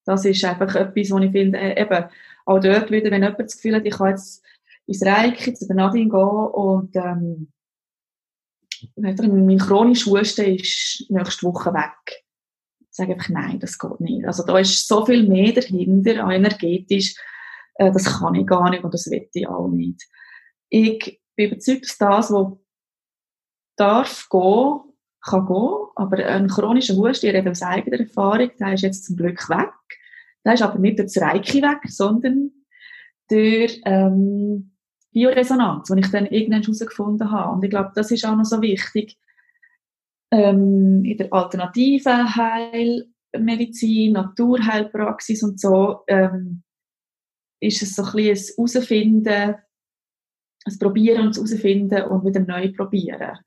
[0.04, 2.04] Das ist einfach etwas, was ich finde, äh, eben,
[2.46, 4.44] auch dort wieder, wenn jemand das Gefühl hat, ich kann jetzt
[4.86, 7.52] ins Reiki zu der Nadine gehen und ähm,
[8.94, 12.24] mein chronischer Husten ist nächste Woche weg.
[12.78, 14.26] Ich sage einfach, nein, das geht nicht.
[14.26, 17.16] Also da ist so viel mehr dahinter, auch energetisch,
[17.74, 20.06] äh, das kann ich gar nicht und das will ich auch nicht
[20.68, 22.52] ich bin überzeugt, dass das, was
[23.76, 24.80] darf gehen,
[25.20, 29.16] kann gehen, aber ein chronischer Husten, ich rede aus eigener Erfahrung, der ist jetzt zum
[29.16, 29.72] Glück weg.
[30.44, 32.52] Der ist aber nicht durch das Reiki weg, sondern
[33.28, 34.76] durch ähm,
[35.12, 37.52] Bioresonanz, die ich dann irgendwann herausgefunden habe.
[37.52, 39.18] Und ich glaube, das ist auch noch so wichtig.
[40.30, 46.62] Ähm, in der alternativen Heilmedizin, Naturheilpraxis und so, ähm,
[47.60, 49.54] ist es so ein bisschen ein Herausfinden,
[50.66, 53.38] ein Probieren und herausfinden und wieder neu probieren.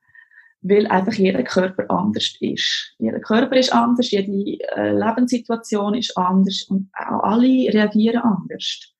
[0.61, 2.95] Weil einfach jeder Körper anders ist.
[2.97, 8.93] Jeder Körper ist anders, jede äh, Lebenssituation ist anders und auch alle reagieren anders.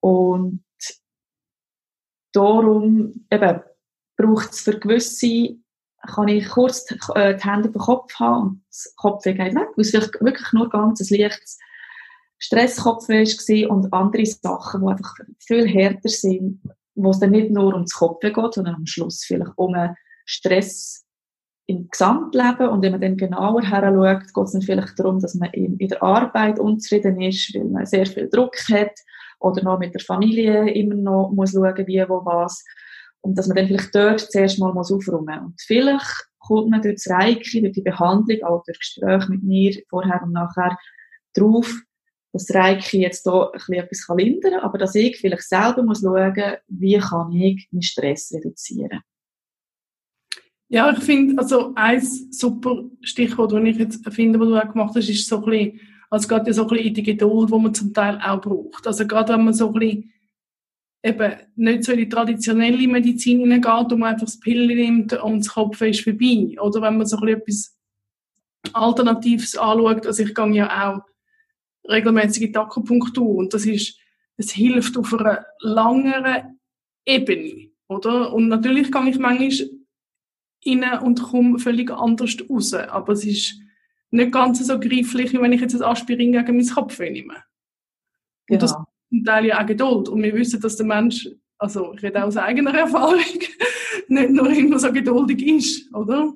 [0.00, 0.64] Und
[2.32, 3.60] darum eben,
[4.16, 5.56] braucht es für gewisse,
[6.06, 9.54] kann ich kurz die, äh, die Hände auf den Kopf haben und das Kopfweh geht
[9.54, 11.58] weg, weil es vielleicht wirklich nur ganz ein leichtes
[12.38, 16.60] Stresskopfweh war und andere Sachen, die einfach viel härter sind,
[16.94, 19.74] wo es dann nicht nur ums Kopfweh geht, sondern am Schluss vielleicht um
[20.24, 21.04] Stress
[21.66, 25.50] im Gesamtleben und wenn man dann genauer heranschaut, geht es dann vielleicht darum, dass man
[25.50, 28.92] in der Arbeit unzufrieden ist, weil man sehr viel Druck hat
[29.40, 32.64] oder noch mit der Familie immer noch muss schauen, wie, wo, was
[33.22, 35.46] und dass man dann vielleicht dort zuerst mal muss aufräumen muss.
[35.46, 39.80] Und vielleicht kommt man durch das Reiki, durch die Behandlung, auch durch Gespräche mit mir
[39.88, 40.76] vorher und nachher
[41.34, 41.72] drauf,
[42.32, 46.98] dass Reiki jetzt da etwas lindern kann, aber dass ich vielleicht selber muss schauen, wie
[46.98, 49.00] kann ich meinen Stress reduzieren.
[50.68, 54.94] Ja, ich finde, also ein super Stichwort, das ich jetzt finde, was du auch gemacht
[54.96, 57.58] hast, ist so ein bisschen, also gerade ja so ein bisschen in die Geduld, die
[57.58, 58.86] man zum Teil auch braucht.
[58.86, 60.12] Also gerade wenn man so ein bisschen
[61.02, 65.40] eben nicht so in die traditionelle Medizin hineingeht, wo man einfach das Pille nimmt und
[65.40, 66.56] das Kopf ist vorbei.
[66.58, 67.78] Oder wenn man so ein bisschen etwas
[68.72, 71.02] Alternatives anschaut, also ich gehe ja auch
[71.88, 73.98] regelmäßig in die Akupunktur und das ist,
[74.36, 76.60] es hilft auf einer langeren
[77.04, 78.32] Ebene, oder?
[78.32, 79.48] Und natürlich gehe ich manchmal
[80.66, 83.60] rein und komme völlig anders raus, aber es ist
[84.10, 87.42] nicht ganz so greiflich, wie wenn ich jetzt ein Aspirin gegen mein Kopf nehme.
[88.48, 88.58] Und ja.
[88.58, 88.76] das
[89.12, 90.08] ein Teil ja auch Geduld.
[90.08, 93.20] Und wir wissen, dass der Mensch, also ich rede aus eigener Erfahrung,
[94.08, 96.32] nicht nur immer so geduldig ist, oder?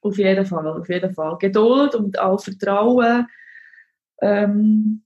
[0.00, 1.36] Auf jeden Fall, auf jeden Fall.
[1.38, 3.26] Geduld und auch Vertrauen
[4.20, 5.04] ähm,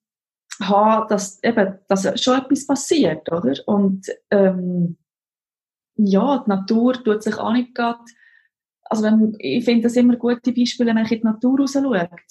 [0.61, 3.55] haben, dass eben, dass schon etwas passiert, oder?
[3.67, 4.97] Und ähm,
[5.97, 8.01] ja, die Natur tut sich auch nicht gerade
[8.91, 11.77] also wenn, ich finde das immer gute Beispiele, wenn man in die Natur raus.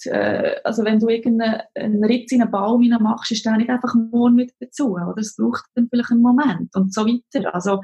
[0.06, 4.36] Äh, also wenn du irgendeinen Ritz in einen Baum machst, ist der nicht einfach morgen
[4.36, 5.14] wieder dazu, oder?
[5.18, 7.54] Es braucht dann vielleicht einen Moment und so weiter.
[7.54, 7.80] Also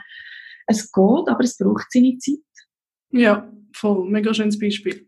[0.66, 2.38] es geht, aber es braucht seine Zeit.
[3.10, 4.08] Ja, voll.
[4.10, 5.06] Mega schönes Beispiel.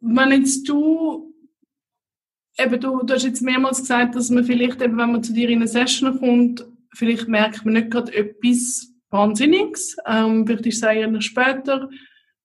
[0.00, 1.31] Wenn jetzt du
[2.58, 5.48] eben du, du hast jetzt mehrmals gesagt, dass man vielleicht eben, wenn man zu dir
[5.48, 9.96] in eine Session kommt, vielleicht merkt man nicht gerade etwas Wahnsinniges.
[10.06, 11.88] Ähm, vielleicht ist es eher später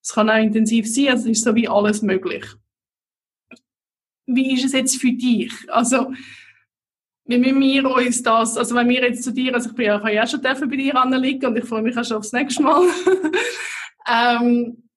[0.07, 2.45] es kann auch intensiv sein, also es ist so wie alles möglich.
[4.25, 5.51] Wie ist es jetzt für dich?
[5.67, 6.13] Also,
[7.25, 10.09] wie müssen wir uns das, also wenn wir jetzt zu dir, also ich bin ja,
[10.09, 12.87] ja schon bei dir anliegen und ich freue mich auch schon aufs nächste Mal.
[14.07, 14.89] ähm,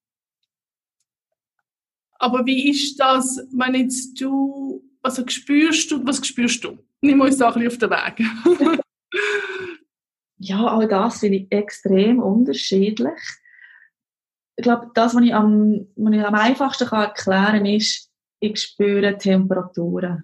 [2.17, 6.77] aber wie ist das, wenn jetzt du, also spürst du, was spürst du?
[7.01, 8.81] Nimm uns da ein bisschen auf den Weg.
[10.37, 13.19] ja, all das finde ich extrem unterschiedlich
[14.61, 18.59] ich glaube, das, was ich am, was ich am einfachsten kann erklären kann, ist, ich
[18.59, 20.23] spüre Temperaturen.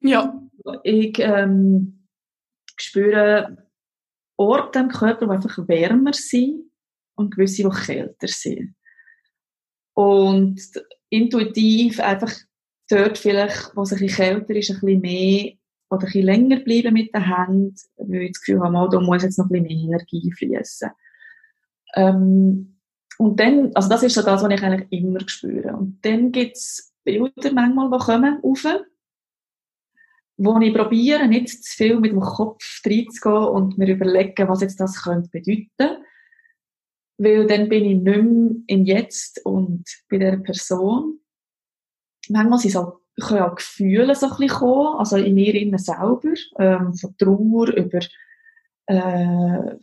[0.00, 0.40] Ja.
[0.84, 2.06] Ich ähm,
[2.76, 3.68] spüre
[4.36, 6.70] Orte im Körper, die einfach wärmer sind
[7.16, 8.76] und gewisse, die kälter sind.
[9.94, 10.60] Und
[11.08, 12.32] intuitiv einfach
[12.88, 15.52] dort vielleicht, wo es ein bisschen kälter ist, ein bisschen mehr
[15.90, 19.22] oder ein bisschen länger bleiben mit den Händen, weil ich das Gefühl habe, da muss
[19.22, 20.90] jetzt noch ein bisschen mehr Energie fließen.
[21.94, 22.76] Ähm,
[23.18, 25.74] und dann, also das ist so das, was ich eigentlich immer spüre.
[25.74, 28.64] Und dann gibt's Bilder manchmal, die kommen, rauf,
[30.38, 34.78] wo ich probiere, nicht zu viel mit dem Kopf reinzugehen und mir überlegen, was jetzt
[34.80, 36.04] das könnte bedeuten.
[37.18, 41.20] Weil dann bin ich nicht mehr im Jetzt und bei der Person.
[42.28, 46.34] Manchmal sind so, können auch Gefühle so ein bisschen kommen, also in mir innen selber,
[46.58, 48.00] ähm, von Trauer über,
[48.86, 49.76] äh,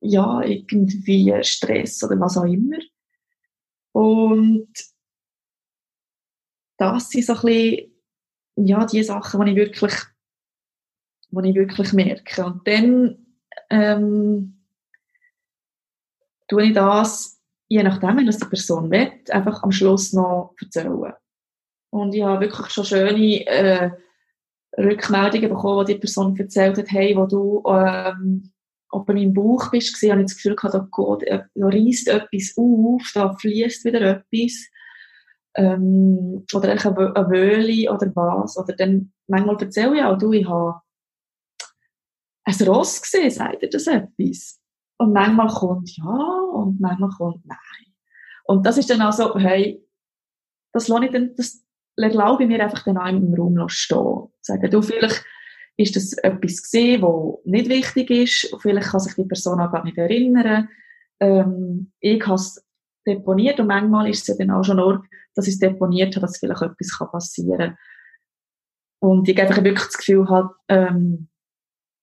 [0.00, 2.78] ja, irgendwie Stress oder was auch immer.
[3.92, 4.68] Und
[6.76, 7.92] das sind so ein bisschen,
[8.56, 9.94] ja, die Sachen, die ich wirklich,
[11.30, 12.44] die ich wirklich merke.
[12.44, 13.26] Und dann,
[13.70, 14.64] ähm,
[16.48, 21.12] tue ich das, je nachdem, wenn das die Person will, einfach am Schluss noch erzählen.
[21.90, 23.90] Und ich habe wirklich schon schöne, äh,
[24.78, 28.52] Rückmeldungen bekommen, wo die Person erzählt hat, hey, wo du, ähm,
[28.90, 31.66] ob du im Bauch bist, gesehen, habe ich das Gefühl gehabt, da, geht, äh, da
[31.66, 34.68] reißt etwas auf, da fließt wieder etwas.
[35.54, 38.58] Ähm, oder ein Wöhle oder was.
[38.58, 40.80] Oder dann, manchmal erzähle ich auch, du, ich habe
[42.44, 44.60] ein Ross gesehen, sagt dir das etwas?
[44.98, 46.04] Und manchmal kommt ja
[46.52, 47.94] und manchmal kommt nein.
[48.44, 49.82] Und das ist dann auch so, hey,
[50.72, 51.65] das lasse ich dann, das
[51.96, 54.28] ich mir einfach dann auch im Raum stehen.
[54.42, 55.24] Sagen, du, vielleicht
[55.76, 58.54] ist das etwas gesehen, was nicht wichtig ist?
[58.60, 60.68] Vielleicht kann sich die Person auch gar nicht erinnern.
[61.20, 62.64] Ähm, ich habe es
[63.06, 65.04] deponiert und manchmal ist es ja dann auch schon nur,
[65.34, 67.78] dass ich es deponiert habe, dass vielleicht etwas passieren kann.
[68.98, 71.28] Und ich einfach wirklich das Gefühl habe, ähm,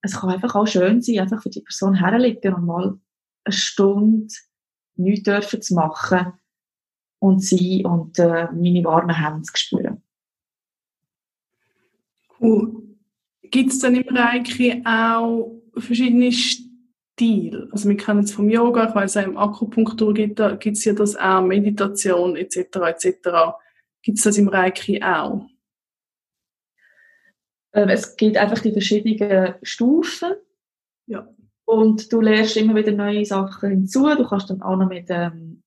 [0.02, 3.00] es kann einfach auch schön sein, einfach für die Person herlegen und mal
[3.46, 4.34] eine Stunde
[4.96, 6.34] nichts dürfen zu machen
[7.20, 9.54] und sie und äh, meine warmen Hände zu
[12.44, 12.84] Cool.
[13.42, 17.70] Gibt es dann im Reiki auch verschiedene Stile?
[17.72, 21.16] Also wir kennen es vom Yoga, ich weiss auch im Akupunktur gibt es ja das
[21.16, 22.58] auch, Meditation etc.
[22.58, 23.30] etc.
[24.02, 25.48] Gibt es das im Reiki auch?
[27.74, 30.34] Ähm, es gibt einfach die verschiedenen Stufen.
[31.08, 31.34] Ja.
[31.66, 34.04] Und du lernst immer wieder neue Sachen hinzu.
[34.16, 35.64] Du kannst dann auch noch mit ähm,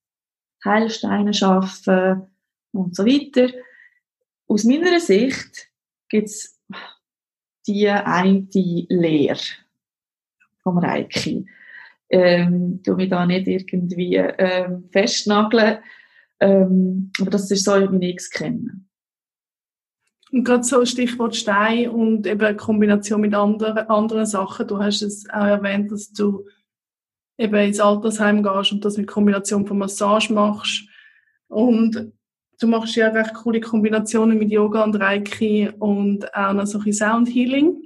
[0.62, 2.26] Heilsteinen arbeiten
[2.72, 3.50] und so weiter.
[4.46, 5.70] Aus meiner Sicht
[6.08, 6.55] gibt es
[7.66, 8.46] die eine
[8.88, 9.38] Lehre
[10.62, 11.46] vom Reiki.
[12.08, 15.78] Ähm, du mich da nicht irgendwie ähm, festnageln.
[16.40, 18.80] Ähm, aber das ist so, wie ich es kenne.
[20.32, 24.66] Und gerade so Stichwort Stein und eben Kombination mit anderen, anderen Sachen.
[24.66, 26.46] Du hast es auch erwähnt, dass du
[27.38, 30.88] eben ins Altersheim gehst und das mit Kombination von Massage machst.
[31.48, 32.12] Und
[32.60, 36.92] du machst ja recht coole Kombinationen mit Yoga und Reiki und auch noch so ein
[36.92, 37.82] Sound Healing.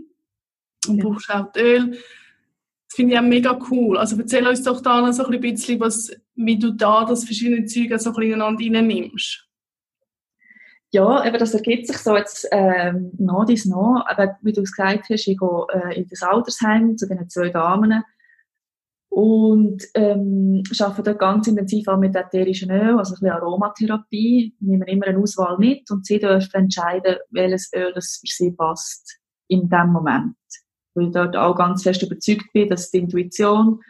[0.88, 1.04] Und ja.
[1.04, 1.90] brauchst auch Öl.
[1.90, 3.98] Das finde ich auch mega cool.
[3.98, 7.66] Also erzähl uns doch da noch so ein bisschen, was, wie du da das verschiedene
[7.66, 9.46] Züge so ein bisschen ineinander reinnimmst.
[10.92, 14.04] Ja, eben das ergibt sich so jetzt ähm, noch dies noch.
[14.06, 17.50] Aber wie du es gesagt hast, ich gehe äh, in das Altersheim zu den zwei
[17.50, 18.02] Damen
[19.20, 24.54] und ähm, arbeite dort ganz intensiv auch mit ätherischen Öl, also ein bisschen Aromatherapie.
[24.60, 29.18] Nehmen immer eine Auswahl mit und sie dürfen entscheiden, welches Öl das für sie passt
[29.46, 30.36] in dem Moment.
[30.94, 33.80] Weil ich dort auch ganz fest überzeugt bin, dass die Intuition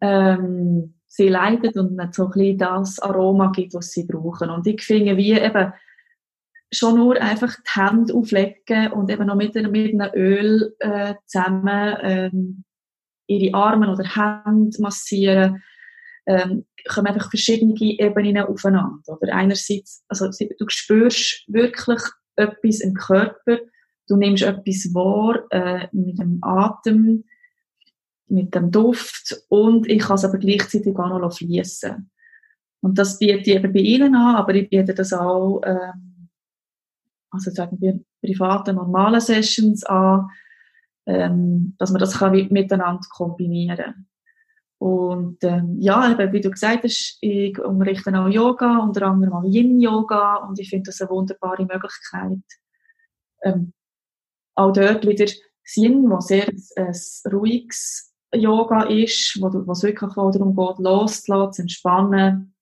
[0.00, 4.48] ähm, sie leitet und nicht so ein bisschen das Aroma gibt, was sie brauchen.
[4.48, 5.72] Und ich finde, wie eben
[6.72, 11.96] schon nur einfach die Hände auflegen und eben noch mit, mit einem Öl äh, zusammen
[12.00, 12.64] ähm,
[13.38, 15.62] ihre Arme oder Hände massieren,
[16.26, 19.18] ähm, kommen einfach verschiedene Ebenen aufeinander.
[19.20, 22.00] Oder einerseits, also du spürst wirklich
[22.36, 23.58] etwas im Körper,
[24.08, 27.24] du nimmst etwas wahr äh, mit dem Atem,
[28.28, 32.10] mit dem Duft und ich kann es aber gleichzeitig auch noch fließen.
[32.80, 36.12] Und das biete ich eben bei Ihnen an, aber ich biete das auch ähm,
[37.32, 40.28] also sagen wir private, normale Sessions an,
[41.06, 44.06] ähm, dass man das kann miteinander kombinieren
[44.82, 49.44] und ähm, ja, eben, wie du gesagt hast, ich unterrichte auch Yoga, unter anderem auch
[49.44, 52.42] Yin-Yoga und ich finde das eine wunderbare Möglichkeit.
[53.44, 53.74] Ähm,
[54.56, 55.26] auch dort wieder
[55.76, 61.52] Yin, wo sehr ein, ein ruhiges Yoga ist, wo es wirklich auch darum geht, loszulassen,
[61.52, 62.56] zu entspannen,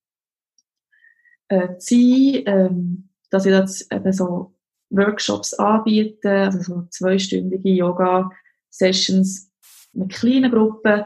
[1.49, 4.55] äh, zu sein, ähm, dass ich das eben so
[4.91, 9.51] Workshops anbieten, also so zweistündige Yoga-Sessions
[9.93, 11.05] mit kleinen Gruppen,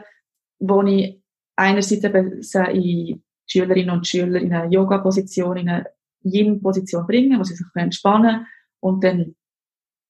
[0.59, 1.21] wo ich
[1.55, 2.41] einerseits eben
[2.73, 5.85] die Schülerinnen und Schüler in eine Yoga-Position, in eine
[6.23, 8.47] Yin-Position bringen, wo sie sich entspannen
[8.79, 9.35] und dann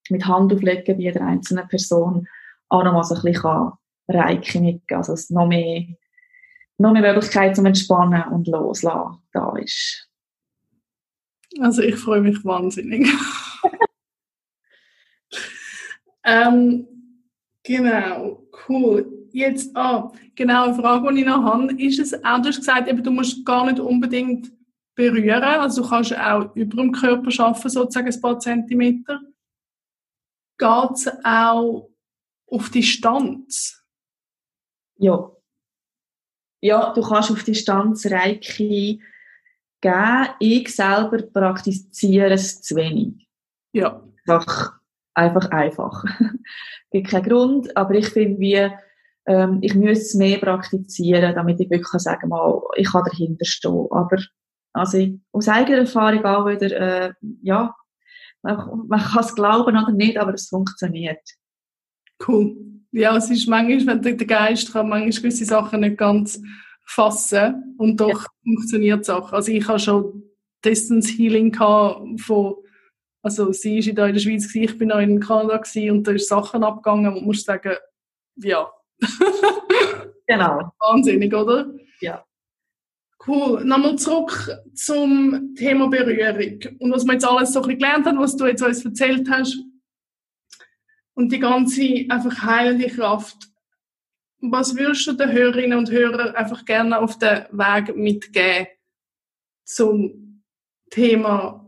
[0.10, 2.28] mit Hand auflegen bei jeder einzelnen Person
[2.70, 3.72] auch nochmal so ein bisschen
[4.08, 5.86] Reiki mitgeben, also dass noch mehr,
[6.78, 10.10] noch mehr Möglichkeit zum Entspannen und Loslassen da ist.
[11.60, 13.08] Also ich freue mich wahnsinnig.
[16.24, 16.88] ähm,
[17.64, 19.12] genau, cool.
[19.32, 22.88] Jetzt, ah, genau, eine Frage, die ich noch habe, ist es auch, du hast gesagt,
[22.88, 24.52] eben, du musst gar nicht unbedingt
[24.96, 29.22] berühren, also du kannst auch über dem Körper arbeiten, sozusagen ein paar Zentimeter.
[30.58, 31.90] Geht es auch
[32.48, 33.84] auf Distanz?
[34.98, 35.32] Ja.
[36.62, 39.02] Ja, du kannst auf Distanz Reiki
[39.86, 40.36] geben.
[40.40, 43.28] Ich selber praktiziere es zu wenig.
[43.74, 44.02] Ja.
[44.28, 44.74] Einfach,
[45.14, 46.04] einfach einfach.
[46.92, 48.72] Gibt keinen Grund, aber ich finde, wie,
[49.28, 53.88] ähm, ich müsste es mehr praktizieren, damit ich wirklich sagen mal, ich kann dahinter stehen.
[53.92, 54.18] Aber,
[54.74, 57.76] also, ich, aus eigener Erfahrung auch wieder, äh, ja,
[58.42, 61.22] man, man kann es glauben oder nicht, aber es funktioniert.
[62.26, 62.56] Cool.
[62.92, 66.42] Ja, es ist manchmal, wenn der Geist kann manchmal gewisse Sachen nicht ganz
[66.86, 68.30] fassen und doch ja.
[68.44, 69.34] funktioniert es auch.
[69.34, 70.24] Also ich habe schon
[70.64, 72.56] Distance Healing von,
[73.22, 75.62] also sie ist da in der Schweiz, ich bin auch in Kanada
[75.92, 77.76] und da ist Sachen abgegangen und muss sagen,
[78.38, 78.70] ja.
[80.28, 80.72] genau.
[80.80, 81.74] Wahnsinnig, oder?
[82.02, 82.26] Ja.
[83.26, 83.64] Cool.
[83.66, 86.60] Nochmal zurück zum Thema Berührung.
[86.80, 89.28] Und was wir jetzt alles so ein bisschen gelernt haben, was du jetzt uns erzählt
[89.30, 89.58] hast.
[91.16, 93.50] und die ganze einfach heilende Kraft.
[94.52, 98.68] Was würdest du den Hörerinnen und Hörern einfach gerne auf den Weg mitgeben
[99.66, 100.44] zum
[100.90, 101.66] Thema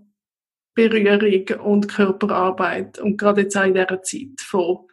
[0.75, 4.88] Berührung und Körperarbeit und gerade jetzt auch in dieser Zeit von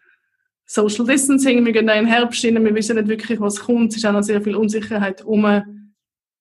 [0.66, 3.98] Social Distancing, wir gehen in den Herbst rein, wir wissen nicht wirklich, was kommt, es
[3.98, 5.90] ist auch noch sehr viel Unsicherheit um.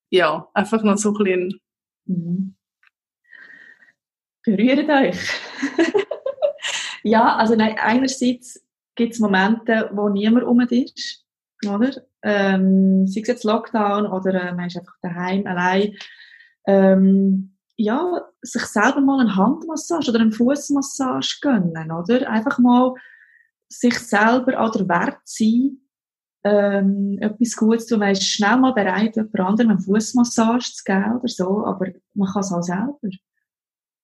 [0.09, 1.59] Ja, einfach noch so ein bisschen.
[2.05, 2.55] Mhm.
[4.43, 5.19] Berührt euch.
[7.03, 8.65] ja, also nein, einerseits
[8.95, 11.22] gibt es Momente, wo niemand um ist,
[11.69, 12.01] oder?
[12.21, 15.95] Ähm, sei es jetzt Lockdown oder äh, man ist einfach daheim allein.
[16.65, 22.29] Ähm, ja, sich selber mal eine Handmassage oder eine Fußmassage gönnen, oder?
[22.29, 22.93] Einfach mal
[23.69, 25.79] sich selber an der Wert sein,
[26.43, 27.99] ähm, etwas Gutes zu tun.
[28.01, 32.31] Man ist schnell mal bereit, jemand anderem eine Fußmassage zu geben oder so, aber man
[32.31, 32.99] kann es auch selber.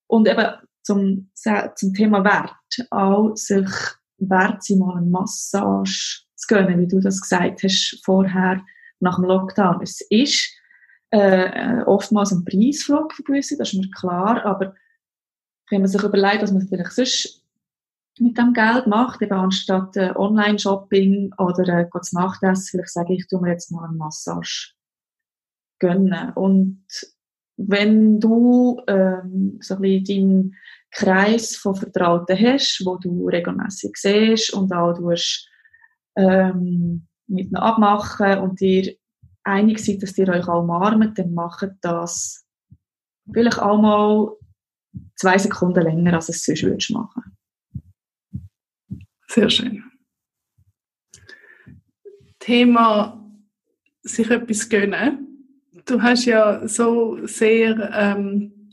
[0.07, 0.47] Und eben
[0.81, 1.29] zum,
[1.75, 3.69] zum Thema Wert, auch sich
[4.17, 8.61] wert sein, mal eine Massage zu gönnen, wie du das gesagt hast vorher
[8.99, 9.81] nach dem Lockdown.
[9.81, 10.53] Es ist
[11.11, 14.75] äh, oftmals ein Preisfrage für gewisse, das ist mir klar, aber
[15.69, 17.43] wenn man sich überlegt, dass man vielleicht sonst
[18.19, 23.27] mit dem Geld macht, eben anstatt äh, Online-Shopping oder äh, zu Nachtessen, vielleicht sage ich,
[23.27, 24.73] tu mir jetzt mal eine Massage
[25.79, 26.33] gönnen.
[26.33, 26.85] Und
[27.57, 30.55] wenn du ähm, so ein bisschen deinen
[30.91, 35.11] Kreis von Vertrauten hast, wo du regelmäßig siehst und auch du
[36.19, 38.95] ähm, mit ihnen abmachen und dir
[39.43, 42.45] einig seid, dass ihr euch umarmt, dann macht das
[43.31, 44.35] vielleicht auch mal
[45.15, 47.37] zwei Sekunden länger, als es sonst würdest machen.
[49.27, 49.83] Sehr schön.
[52.39, 53.23] Thema
[54.01, 55.47] sich etwas gönnen.
[55.85, 58.71] Du hast ja so sehr ähm,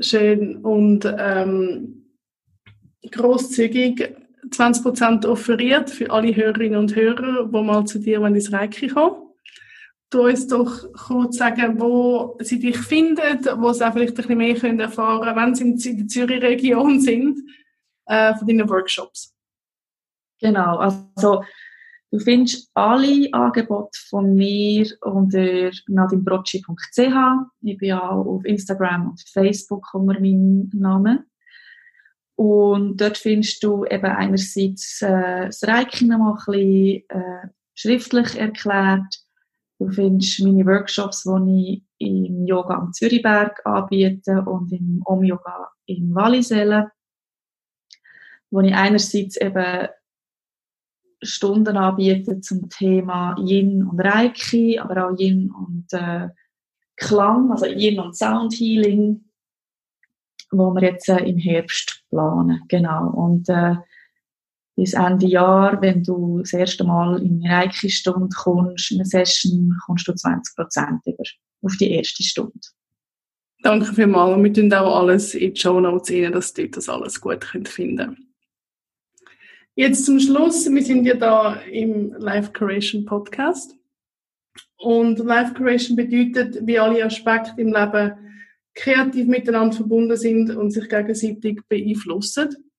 [0.00, 2.06] schön und ähm,
[3.10, 4.16] großzügig
[4.52, 9.16] 20% offeriert für alle Hörerinnen und Hörer, die mal zu dir ins Reiki kommen.
[10.10, 14.38] Du uns doch kurz sagen, wo sie dich finden, wo sie auch vielleicht ein bisschen
[14.38, 17.40] mehr können erfahren können, wenn sie in der Zürich-Region sind,
[18.06, 19.34] äh, von deinen Workshops.
[20.40, 21.44] Genau, also
[22.10, 26.98] du findest alle Angebote von mir unter nadimbrocci.ch.
[27.62, 31.31] Ich bin auch auf Instagram und Facebook unter meinem Namen.
[32.36, 38.38] Und dort findest du eben einerseits äh, das Reiki noch mal ein bisschen äh, schriftlich
[38.38, 39.18] erklärt.
[39.78, 46.14] Du findest meine Workshops, die ich im Yoga am Zürichberg anbiete und im Om-Yoga in
[46.14, 46.86] Wallisellen,
[48.50, 49.88] wo ich einerseits eben
[51.22, 56.28] Stunden anbiete zum Thema Yin und Reiki, aber auch Yin und äh,
[56.96, 59.24] Klang, also Yin und Sound Healing,
[60.52, 62.60] wo wir jetzt äh, im Herbst planen.
[62.68, 63.08] Genau.
[63.10, 63.76] Und äh,
[64.76, 69.76] bis Ende Jahr, wenn du das erste Mal in eine Reiki-Stunde kommst, in eine Session,
[69.84, 71.22] kommst du 20 Prozent über
[71.62, 72.58] auf die erste Stunde.
[73.62, 74.36] Danke vielmals.
[74.36, 77.44] Und wir tun auch alles in die Show Notes rein, dass ihr das alles gut
[77.44, 78.16] finden
[79.74, 83.74] Jetzt zum Schluss, wir sind ja da im Life Curation Podcast.
[84.76, 88.12] Und Life Curation bedeutet, wie alle Aspekte im Leben
[88.74, 92.70] kreativ miteinander verbunden sind und sich gegenseitig beeinflussen.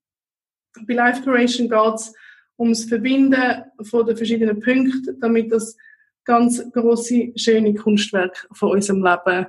[0.88, 2.14] Bei Life Curation geht es
[2.58, 5.78] ums Verbinden von den verschiedenen Punkten, damit das
[6.24, 9.48] ganz große schöne Kunstwerk von unserem Leben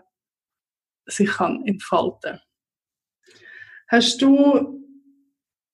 [1.06, 2.40] sich kann entfalten.
[3.88, 4.82] Hast du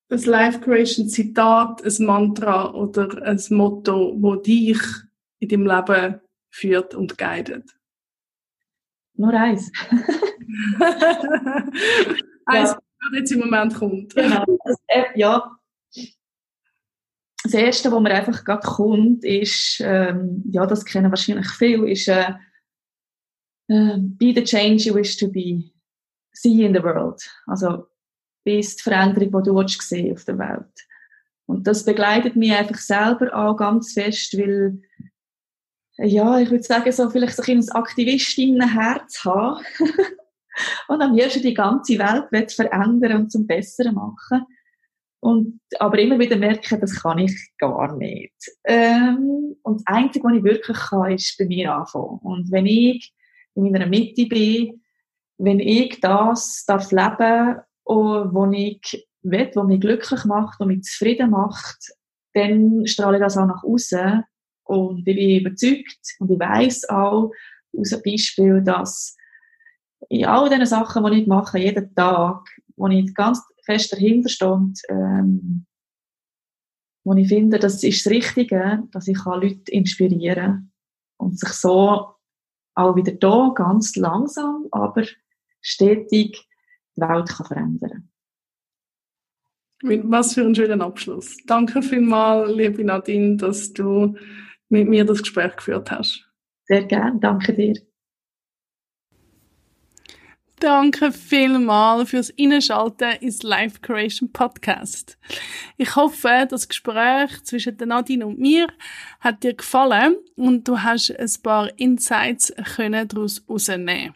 [0.09, 4.81] ein Life Creation Zitat, ein Mantra oder ein Motto, wo dich
[5.39, 7.71] in deinem Leben führt und guidet?
[9.15, 9.71] Nur eins.
[12.47, 12.79] eins, ja.
[12.79, 14.15] was jetzt im Moment kommt.
[14.15, 14.45] Genau.
[14.89, 15.57] Äh, ja.
[17.43, 22.09] Das Erste, was mir einfach gerade kommt, ist, ähm, ja, das kennen wahrscheinlich viele, ist
[22.09, 22.35] äh,
[23.69, 25.71] äh, be the change you wish to be.
[26.33, 27.23] See in the world.
[27.47, 27.87] Also,
[28.45, 30.87] bist die Veränderung, die du sehen auf der Welt.
[31.47, 34.81] Und das begleitet mich einfach selber auch ganz fest, weil
[35.99, 39.63] ja, ich würde sagen, so vielleicht so ein Aktivistinnenherz haben
[40.89, 44.45] und am liebsten die ganze Welt verändern und zum Besseren machen.
[45.23, 48.33] Und, aber immer wieder merken, das kann ich gar nicht.
[48.65, 52.19] Ähm, und das Einzige, was ich wirklich kann, ist bei mir anfangen.
[52.23, 53.13] Und wenn ich
[53.55, 54.81] in meiner Mitte bin,
[55.37, 61.31] wenn ich das darf leben, was ich will, was mich glücklich macht, was mich zufrieden
[61.31, 61.93] macht,
[62.35, 64.25] dann strahle ich das auch nach außen
[64.65, 67.33] und ich bin überzeugt und ich weiß auch
[67.77, 69.17] aus einem Beispiel, dass
[70.09, 74.81] in all diesen Sachen, die ich mache, jeden Tag, wo ich ganz fest dahinter stand,
[74.89, 75.67] ähm,
[77.05, 80.73] wo ich finde, das ist das Richtige, dass ich Leute inspirieren kann
[81.17, 82.15] und sich so
[82.75, 85.05] auch wieder da ganz langsam, aber
[85.61, 86.47] stetig
[86.97, 88.11] die Welt kann verändern
[89.83, 91.37] Was für ein schöner Abschluss.
[91.47, 94.17] Danke vielmals, liebe Nadine, dass du
[94.69, 96.27] mit mir das Gespräch geführt hast.
[96.65, 97.75] Sehr gerne, danke dir.
[100.61, 105.17] Danke vielmals fürs Einschalten ins Life Creation Podcast.
[105.79, 108.67] Ich hoffe, das Gespräch zwischen Nadine und mir
[109.21, 114.15] hat dir gefallen und du hast ein paar Insights können daraus herausnehmen.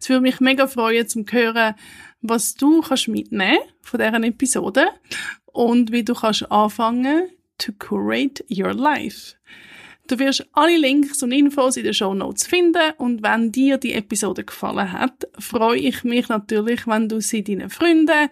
[0.00, 1.76] Es würde mich mega freuen, zu hören,
[2.20, 4.88] was du kannst mitnehmen von deren Episode
[5.46, 9.36] und wie du kannst anfangen to curate your life.
[10.06, 13.94] Du wirst alle Links und Infos in den Show Notes finden und wenn dir die
[13.94, 18.28] Episode gefallen hat, freue ich mich natürlich, wenn du sie deinen Freunden,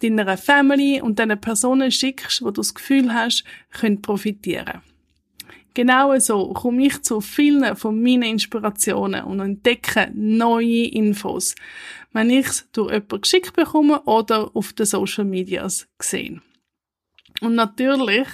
[0.00, 4.80] deiner Family und den Personen schickst, wo du das Gefühl hast, können profitieren.
[5.74, 11.54] Genau so komme ich zu vielen von meinen Inspirationen und entdecke neue Infos,
[12.12, 16.40] wenn ich es durch jemanden geschickt bekomme oder auf den Social Medias gesehen.
[17.40, 18.26] Und natürlich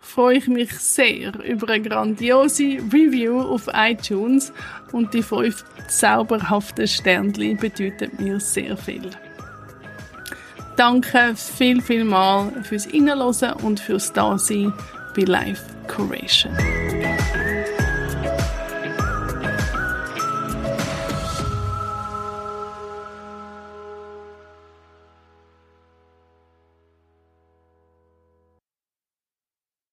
[0.00, 4.52] freue ich mich sehr über eine grandiose Review auf iTunes
[4.92, 9.10] und die fünf zauberhaften Sternchen bedeuten mir sehr viel.
[10.76, 14.72] Danke viel, viel mal fürs Innenlosen und fürs Dasein
[15.14, 16.56] bei Life Curation.